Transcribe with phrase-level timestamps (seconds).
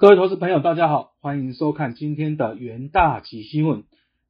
[0.00, 3.82] 各位投资朋友，大家好，欢迎收看今天的元大奇新闻。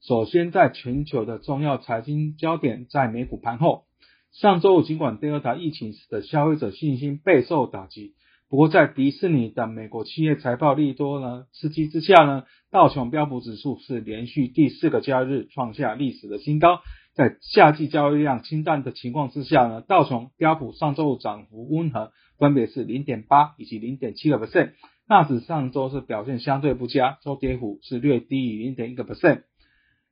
[0.00, 3.82] 首先，在全球的重要财经焦点，在美股盘后，
[4.30, 8.14] 上周五尽管 Delta 疫情使得消费者信心备受打击，
[8.48, 16.78] 不过在迪士尼等美国企业财报利多呢刺激之下呢，道琼标普指数是连续第四个交易日创下历史的新高。
[17.12, 24.70] 在夏季交易量清淡的情况之下呢，道琼标普上周五涨幅温和，分别是零点八以及零点七个 percent。
[25.08, 29.42] 纳指上周是表现相对不佳，周跌幅是略低于零点一个 percent。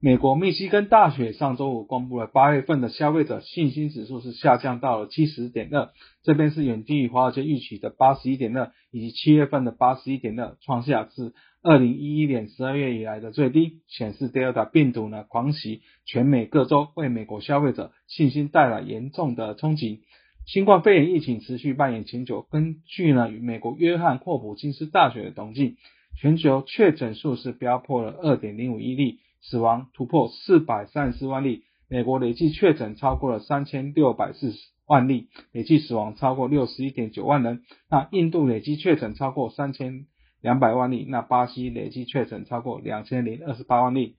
[0.00, 5.90] 美国密西根大学上周五公布了八月份的消费者信心指数是下降到了七十点二，
[6.24, 20.00] 这边是远低于华尔街预期的八十一点二，以及七月份的八十一点二，创下自二零一一年十二月以来的最低，显示 Delta 病毒呢狂袭全美各州，为美国消费者信心带来严重的冲击。
[20.46, 22.42] 新冠肺炎疫情持续蔓延全球。
[22.50, 25.76] 根据呢，与美国约翰霍普金斯大学的统计，
[26.20, 31.62] 全球确诊数是飙破了二点零五亿例，死亡突破四百三十四万例。
[31.88, 37.62] 美国累计确诊超过了三千六百四十万例，累计死亡超过六十一点九万人。
[37.88, 40.06] 那印度累计确诊超过三千
[40.40, 44.16] 两百万例，那巴西累计确诊超过两千零二十八万例。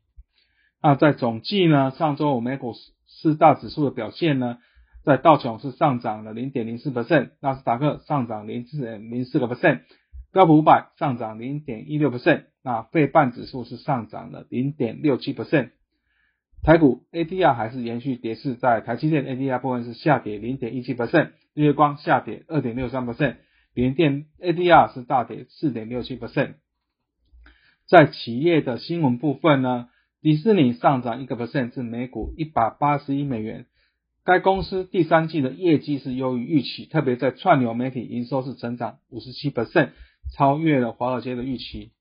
[0.82, 2.74] 那在总计呢，上周美股
[3.08, 4.58] 四大指数的表现呢？
[5.04, 9.82] 在道琼是上涨了零点零四 percent，纳斯达克上涨零四点零四个 percent，
[10.32, 15.72] 标普五百上涨零点一六 percent，那费半指数是上涨了零点六七 percent。
[16.64, 23.38] 台股 ADR 还是延续跌势，在台积电 ADR 部分是下跌零点一七 percent，日月光下跌二点六三 percent，
[23.74, 26.54] 联电 ADR 是大跌四点六七 percent。
[27.88, 29.90] 在企业的新闻部分呢，
[30.22, 33.66] 迪士尼上涨一个 percent 至每股一百八十一美元。
[34.24, 39.90] 该公司第三季的业绩是优于预期，特别在串流媒体营收是成长五十七 percent，
[40.36, 41.92] 超越了华尔街的预期。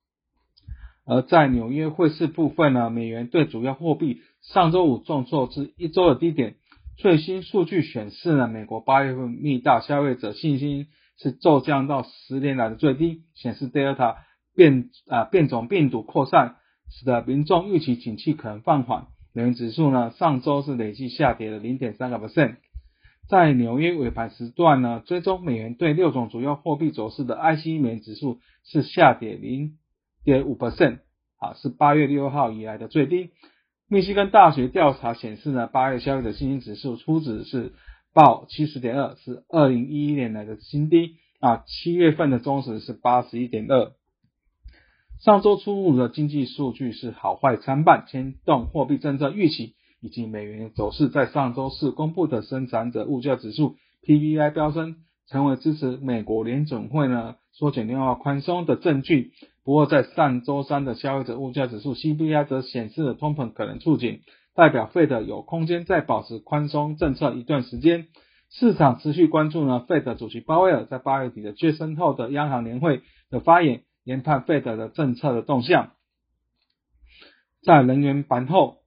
[1.07, 6.57] 而在纽约汇市部分呢，美元对主要货币上周五重挫至一周的低点。
[6.99, 14.17] 最新数据显示呢，美国八月份密大消费者信心是骤降到十年来的最低，显示 Delta
[14.55, 16.57] 变啊变种病毒扩散，
[16.91, 19.07] 使得民众预期景气可能放缓。
[19.33, 22.57] 美元指数呢，上周是累计下跌了零点三个 percent。
[23.29, 29.79] 在纽约尾盘时段呢，追踪美元对六种主要货币走势的 IC 美元指数是下跌零
[30.25, 30.99] 点五 percent，
[31.39, 33.31] 啊，是八月六号以来的最低。
[33.89, 37.73] 密西根大学调查显示呢，八月消费者信心指数初值是
[38.13, 41.17] 报七十点二，是二零一一年来的新低。
[41.39, 43.93] 啊，七月份的中值是八十一点二。
[45.23, 51.11] 上周出炉的经济数据是好坏参半，牵动货币政策预期以及美元走势。
[51.11, 54.97] 在上周四公布的生产者物价指数 PPI 飙升，
[55.29, 59.33] 成为支持美国联总会呢缩减量化宽松的证据。
[59.63, 64.21] 不过，在上周三的消费者物价指数 CPI 则显示了通膨可能触顶，
[64.55, 68.07] 代表费的有空间再保持宽松政策一段时间。
[68.49, 73.83] 市场持续关注呢，费的主席鲍威尔在八月底的最深后的央行年会的发言。
[74.05, 75.93] 研判费德的政策的动向，
[77.63, 78.79] 在能源盘后，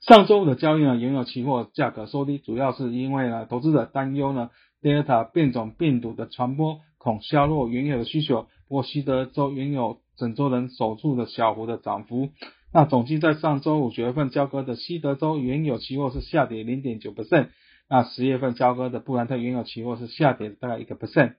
[0.00, 4.50] 上周五的交易呢，原油期货价格收低，主要是因为呢，投资者担忧呢
[4.80, 8.48] ，Delta 变种病毒的传播恐削弱原油的需求。
[8.68, 12.30] 不过，西德州原油整周能守住的小幅的涨幅。
[12.72, 17.48] 那总计在上周五九月份交割的西德州原油期货是下跌零点九 percent，
[17.88, 21.34] 那十月份交割的布兰特原油期货是下跌大概一个 percent。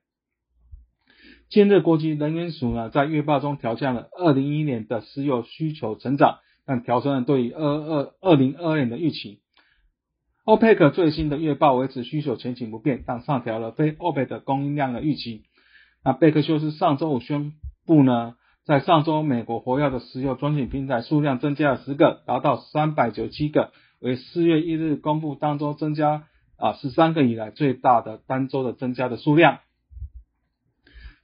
[1.51, 9.41] 近日，国际能源署呢在月报中调降了二零一一年的石油需求成长，但调升了对于二二二零二二年的预期。
[10.45, 15.43] OPEC 最新的月报维持需求前景不变，但上调了非 OPEC 的供应量的预期。
[16.05, 17.51] 那贝克休斯上周五宣
[17.85, 26.23] 布呢，在上周美国活跃的石油专井平台数量增加了十个，达到三百九七个，为四月一日公布当周增加
[26.55, 29.59] 啊十三个以来最大的单周的增加的数量。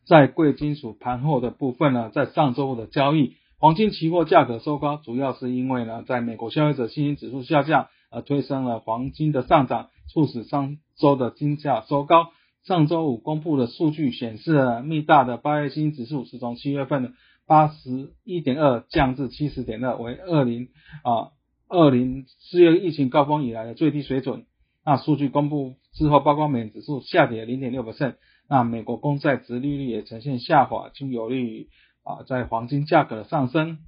[0.08, 12.28] 在贵金属盘后的部分呢，在上周五的交易，黄金期货价格收高，主要是因为呢，在美国消费者信心指数下降，而推升了黄金的上涨，促使上周的金价收高。
[12.64, 17.12] 上周五公布的数据显示，密大的八月新指数是从七月份的
[17.46, 20.70] 八十一点二降至七十点二，为二零
[21.04, 21.32] 啊
[21.68, 24.46] 二零四月疫情高峰以来的最低水准。
[24.86, 28.16] 那数据公布之后，包括美元指数下跌零点六百分。
[28.50, 31.68] 那美国公债值利率也呈现下滑，均有利于
[32.04, 33.80] 啊在黄金价格的上升。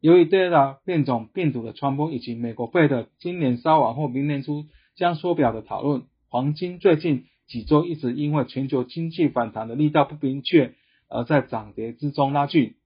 [0.00, 10.74] 由于 Delta 变种病毒的传播，以及美国费的今年稍晚或明年初将缩表的讨论，黄金最近几周一直因为全球经济反弹的力道不明确
[11.08, 12.76] 而在涨跌之中拉锯。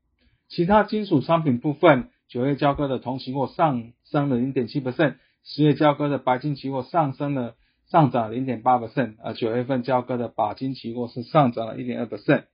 [0.49, 7.55] 其他金属商品部分，九月交割的铜期货上升了零点七 percent，十月交割的白金期货上升了
[7.91, 12.45] 上涨零点八 percent，而九月份交割的钯金期货是上涨了一点二 percent。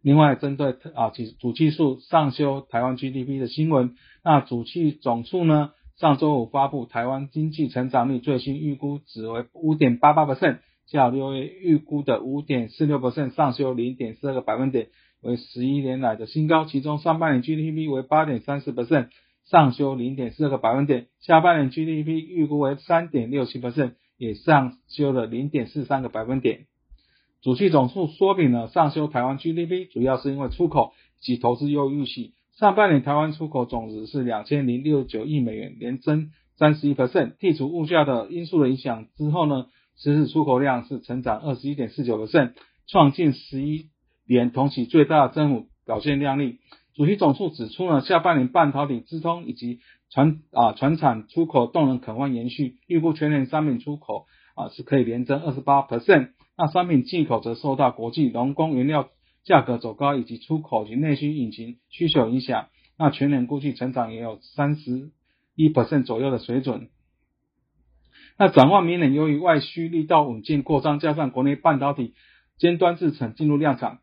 [0.00, 14.88] 另外，针对啊主主计数上修台湾 GDP 的新闻，那主计总数呢，上周五发布台湾经济成长率最新预估值为五点八八 percent，较六月预估的五点四六 percent 上修零点四二个百分点，
[15.22, 16.64] 为十一年来的新高。
[16.66, 19.08] 其中上半年 GDP 为八点三四 percent，
[19.50, 26.66] 上修零点四二个百分点，下半年 GDP 预估为三点六七 percent，也上修了零点四三个百分点。
[27.42, 32.32] 主计总数说明了上修台湾 GDP，主要是因为出口及投资又预期。
[32.56, 37.52] 上半年台湾出口总值是两千零六九亿美元，年增三十一百分点。
[37.52, 39.66] 剔除物价的因素的影响之后呢，
[39.98, 42.54] 实质出口量是成长二十一点四九百分点
[42.86, 43.90] 创近十一
[44.26, 46.60] 年同期最大的增幅，表现亮丽。
[46.94, 49.80] 主席总数指出呢，下半年半导体、资通以及
[50.10, 56.30] 船啊船产出口动能可望延续，预估全年商品出口啊是可以连增二十八 percent。
[56.56, 59.08] 那商品进口则受到国际农工原料
[59.42, 65.10] 价格走高以及出口及内需引擎需求影响，那全年估计成长也有三十
[65.56, 66.90] 一 percent 左右的水准。
[68.38, 72.14] 那展望明年，由于外需力道稳健扩张，加上国内半导体
[72.56, 73.98] 尖端制程进入量产，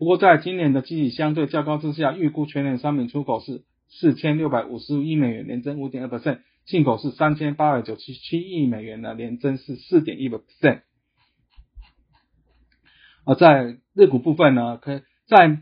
[0.00, 10.80] 不过在今年的基期相对较高之下，预估全年商品出口是四千六百五十亿美元，年增五点二 percent，进口是三千八百九十七亿美元的年增是四点一 percent。
[13.26, 15.60] 而在日股部分呢，可在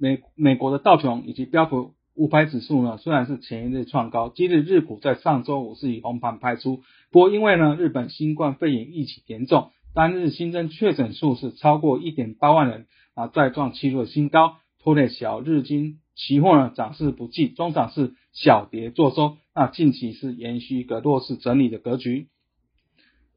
[0.00, 6.80] 美美国的道琼以及标普五百指数呢，虽然是前一日创高，今日日股在上周五是以红盘拍出，
[7.12, 22.28] 不过因为呢日本新冠肺炎疫情严重，单日新增确诊数是超过一点八万人啊，再创七日新高，拖累小日经期货呢涨势不济，中涨是小跌作收，那近期是延续一个弱势整理的格局。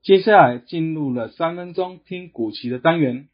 [0.04, 3.30] 接下来进入了三分钟听股期的单元。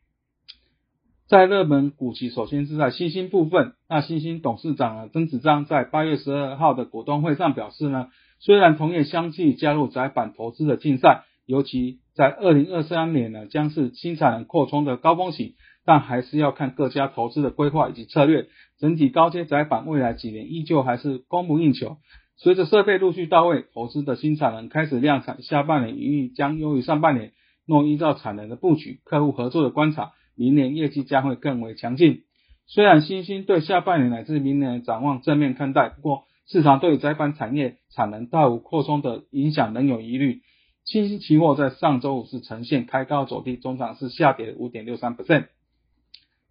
[1.28, 3.74] 在热门股期，首先是在新兴部分。
[3.90, 15.56] 那新兴董事长呢曾子章在八月十二号的股东会上表示呢，虽然同业相继加入窄板投资的竞赛，尤其在二零二三年呢将是新产能扩充的高峰期，
[15.86, 18.48] 但还是要看各家投资的规划以及策略。
[18.80, 21.98] 整体高阶窄板未来几年依旧还是供不应求。
[22.38, 27.32] 随着设备陆续到位，投资的新产能开始量产，下半年盈利将优于上半年。
[27.66, 30.12] 若依照产能的布局、客户合作的观察。
[30.38, 32.24] 明年业绩将会更为强劲。
[32.68, 40.42] 虽然新兴对下半年乃至明年展望正面看待，不过市场对窄板产业产能大幅扩充的影响仍有疑虑。
[40.84, 45.46] 新兴期货在上周五是呈现开高走低，中场是下跌五点六三 percent。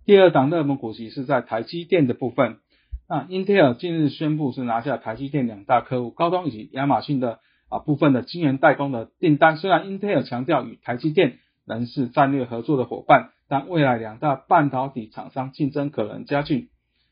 [0.07, 2.59] 第二档热门股息是在台积电的部分。
[3.09, 9.57] 那英特尔近日宣布是拿下台积电两大客户高通以及亚马逊的啊部分的晶圆代工的订单。
[9.57, 13.31] 虽然英特尔强调与台积电仍是战略合作的伙伴。
[13.47, 16.71] 但未来两大半导体厂商竞争可能加剧。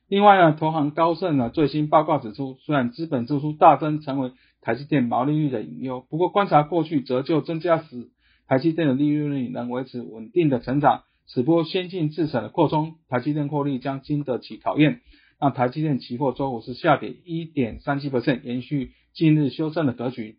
[0.09, 8.09] 另外呢，投行高盛呢最新报告指出，虽然资本支出大增成为台积电毛利率的隐忧，不过观察过去折旧增加时，
[8.49, 11.03] 台积电的利润率能维持稳定的成长。
[11.33, 15.01] 此波先进制程的扩充，台积电获利将经得起考验。
[15.41, 20.37] 那台积电期货周五是下跌一点三七 percent，延续近日修正的格局。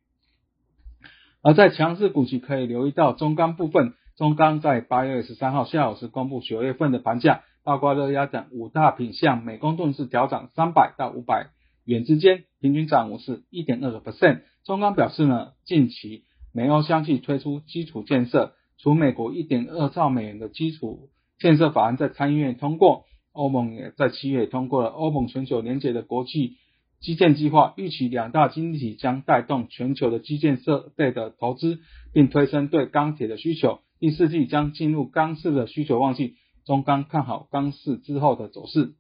[1.42, 3.96] 而在强势股期可以留意到中钢部分。
[4.16, 11.48] 中钢在八月二十三号下午是公布九月份的盘价，包括热压等五大品项，每公吨是调涨三百到五百
[11.84, 14.42] 元之间，平均涨幅是一点二个 percent。
[14.64, 18.54] 中钢表示呢，近期美欧相继推出基础建设，
[18.84, 21.08] 除美国一点二兆美元的基础
[21.40, 26.58] 建设法案在参议院通过，欧盟也在七月通过了欧盟全球连接的国际
[27.00, 31.80] 基建计划，预期两大经济体将带动全球的基建设备的投资，
[32.12, 33.80] 并推升对钢铁的需求。
[34.02, 36.36] 第四季将进入钢市的需求旺季，
[36.66, 38.96] 中钢看好钢市之后的走势。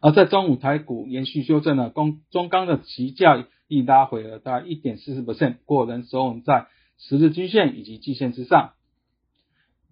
[0.00, 8.72] 而在中午台股延续修正了，中中钢的期价亦拉回了大概一点四十 percent，过人守稳在十日均线以及季线之上。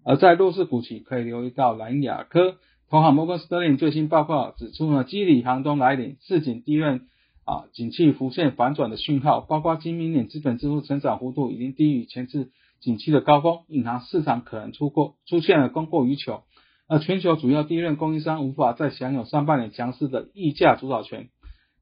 [0.03, 2.57] 而在弱势股期可以留意到蓝雅科，
[2.89, 7.07] 投行摩根斯特林最新报告指出呢，基里寒冬来临，市井低润
[7.45, 12.51] 啊，景气浮现反转的讯号，包括今明年资本支出成长幅度已经低于前次。
[12.81, 16.43] 景气的高峰，银行市场可能出过出现了供过于求，
[16.85, 21.29] 而全球主要第一任供应商无法再享有上半年强势的溢价主导权。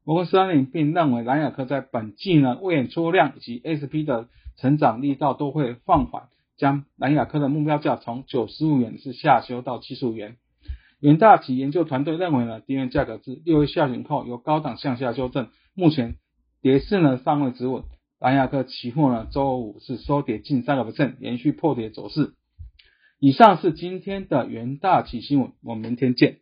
[0.04, 10.36] 摩根士丹利并认为，蓝雅科在本季呢未演出量以及 SP 的成长力道都会放缓，将蓝雅科的目标价从九十五元是下修到七十五元。
[11.00, 16.16] 元大旗研究团队认为呢，低元价格自六月下旬后有高档向下修正，目前
[16.60, 17.82] 跌势呢尚未止稳。
[18.20, 22.34] 蓝雅科期货呢周五是收跌近三个百分连续破跌走势。
[23.18, 26.38] 以上是今天的元大旗新闻，我们明天见。